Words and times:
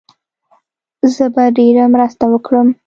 زه 1.15 1.25
به 1.33 1.43
ډېره 1.57 1.83
مرسته 1.93 2.23
وکړم. 2.29 2.67